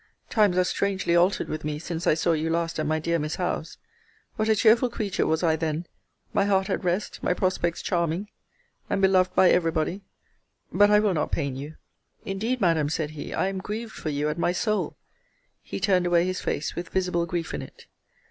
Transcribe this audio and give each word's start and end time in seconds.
times 0.31 0.57
are 0.57 0.63
strangely 0.63 1.15
altered 1.15 1.47
with 1.47 1.63
me 1.63 1.77
since 1.77 2.07
I 2.07 2.15
saw 2.15 2.31
you 2.31 2.49
last 2.49 2.79
at 2.79 2.87
my 2.87 2.97
dear 2.97 3.19
Miss 3.19 3.35
Howe's! 3.35 3.77
What 4.35 4.49
a 4.49 4.55
cheerful 4.55 4.89
creature 4.89 5.27
was 5.27 5.43
I 5.43 5.55
then! 5.55 5.85
my 6.33 6.45
heart 6.45 6.71
at 6.71 6.83
rest! 6.83 7.21
my 7.21 7.35
prospects 7.35 7.83
charming! 7.83 8.27
and 8.89 8.99
beloved 8.99 9.35
by 9.35 9.51
every 9.51 9.69
body! 9.69 10.01
but 10.73 10.89
I 10.89 10.99
will 10.99 11.13
not 11.13 11.31
pain 11.31 11.55
you! 11.55 11.75
Indeed, 12.25 12.59
Madam, 12.59 12.89
said 12.89 13.11
he, 13.11 13.31
I 13.31 13.45
am 13.47 13.59
grieved 13.59 13.91
for 13.93 14.09
you 14.09 14.27
at 14.29 14.39
my 14.39 14.53
soul. 14.53 14.97
He 15.61 15.79
turned 15.79 16.07
away 16.07 16.25
his 16.25 16.41
face, 16.41 16.73
with 16.75 16.89
visible 16.89 17.27
grief 17.27 17.53
in 17.53 17.61
it. 17.61 17.85